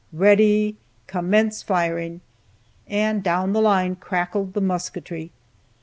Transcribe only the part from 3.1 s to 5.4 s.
down the line crackled the musketry.